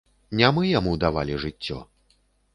Не 0.39 0.47
мы 0.55 0.63
яму 0.79 0.95
давалі 1.05 1.39
жыццё. 1.45 1.79